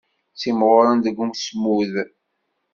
Ttimɣuren 0.33 0.97
deg 1.05 1.17
usmud. 1.25 1.93